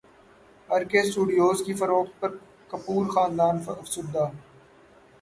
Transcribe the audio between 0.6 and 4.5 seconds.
ار K studios کی فروخت پر کپور خاندان افسردہ